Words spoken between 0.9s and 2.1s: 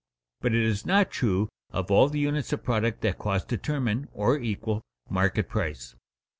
true of all